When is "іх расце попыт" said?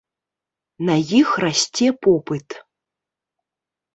1.19-2.47